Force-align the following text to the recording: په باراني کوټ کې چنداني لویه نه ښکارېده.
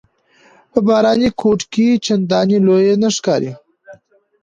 په 0.71 0.79
باراني 0.87 1.29
کوټ 1.39 1.59
کې 1.73 1.87
چنداني 2.05 2.57
لویه 2.65 2.95
نه 3.01 3.09
ښکارېده. 3.15 3.53